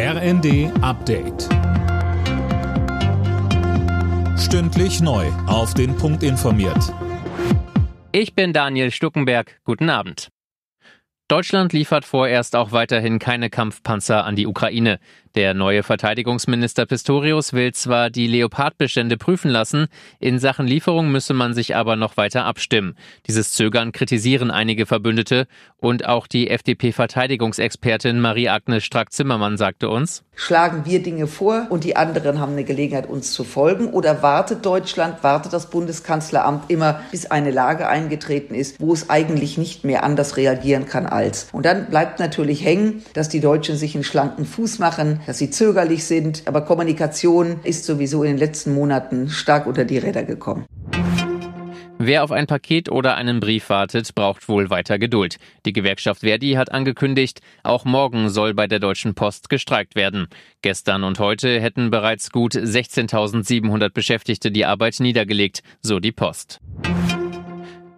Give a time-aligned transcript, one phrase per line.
[0.00, 1.48] RND Update.
[4.38, 5.26] Stündlich neu.
[5.48, 6.94] Auf den Punkt informiert.
[8.12, 9.60] Ich bin Daniel Stuckenberg.
[9.64, 10.28] Guten Abend.
[11.26, 15.00] Deutschland liefert vorerst auch weiterhin keine Kampfpanzer an die Ukraine.
[15.34, 19.86] Der neue Verteidigungsminister Pistorius will zwar die Leopardbestände prüfen lassen,
[20.18, 22.96] in Sachen Lieferung müsse man sich aber noch weiter abstimmen.
[23.26, 31.02] Dieses Zögern kritisieren einige Verbündete und auch die FDP-Verteidigungsexpertin Marie-Agnes Strack-Zimmermann sagte uns, Schlagen wir
[31.02, 35.52] Dinge vor und die anderen haben eine Gelegenheit, uns zu folgen oder wartet Deutschland, wartet
[35.52, 40.86] das Bundeskanzleramt immer, bis eine Lage eingetreten ist, wo es eigentlich nicht mehr anders reagieren
[40.86, 41.48] kann als.
[41.52, 45.50] Und dann bleibt natürlich hängen, dass die Deutschen sich einen schlanken Fuß machen, dass sie
[45.50, 46.42] zögerlich sind.
[46.46, 50.66] Aber Kommunikation ist sowieso in den letzten Monaten stark unter die Räder gekommen.
[52.00, 55.38] Wer auf ein Paket oder einen Brief wartet, braucht wohl weiter Geduld.
[55.66, 60.28] Die Gewerkschaft Verdi hat angekündigt, auch morgen soll bei der Deutschen Post gestreikt werden.
[60.62, 66.60] Gestern und heute hätten bereits gut 16.700 Beschäftigte die Arbeit niedergelegt, so die Post.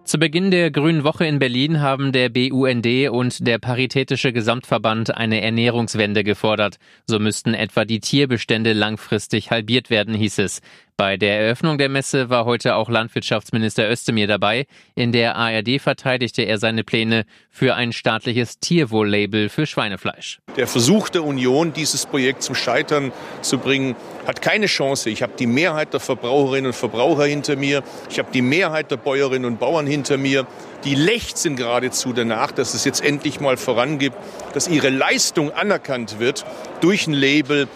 [0.03, 5.41] Zu Beginn der Grünen Woche in Berlin haben der BUND und der Paritätische Gesamtverband eine
[5.41, 6.79] Ernährungswende gefordert.
[7.05, 10.61] So müssten etwa die Tierbestände langfristig halbiert werden, hieß es.
[11.01, 14.67] Bei der Eröffnung der Messe war heute auch Landwirtschaftsminister Özdemir dabei.
[14.93, 20.41] In der ARD verteidigte er seine Pläne für ein staatliches Tierwohl-Label für Schweinefleisch.
[20.57, 23.95] Der Versuch der Union, dieses Projekt zum Scheitern zu bringen,
[24.27, 25.09] hat keine Chance.
[25.09, 27.81] Ich habe die Mehrheit der Verbraucherinnen und Verbraucher hinter mir.
[28.11, 30.45] Ich habe die Mehrheit der Bäuerinnen und Bauern hinter mir.
[30.83, 34.17] Die lechzen geradezu danach, dass es jetzt endlich mal vorangibt,
[34.53, 36.45] dass ihre Leistung anerkannt wird
[36.79, 37.67] durch ein Label.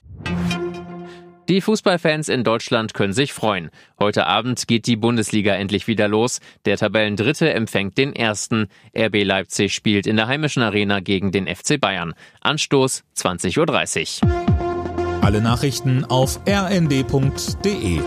[1.48, 3.70] Die Fußballfans in Deutschland können sich freuen.
[4.00, 6.40] Heute Abend geht die Bundesliga endlich wieder los.
[6.66, 8.68] Der Tabellendritte empfängt den ersten.
[8.98, 12.16] RB Leipzig spielt in der heimischen Arena gegen den FC Bayern.
[12.42, 15.22] Anstoß 20.30 Uhr.
[15.22, 18.02] Alle Nachrichten auf rnd.de